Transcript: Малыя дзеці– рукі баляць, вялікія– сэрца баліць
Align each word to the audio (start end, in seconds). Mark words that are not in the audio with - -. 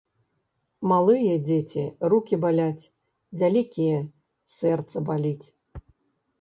Малыя 0.91 1.35
дзеці– 1.49 1.83
рукі 2.15 2.35
баляць, 2.47 2.87
вялікія– 3.41 3.97
сэрца 4.59 4.97
баліць 5.11 5.45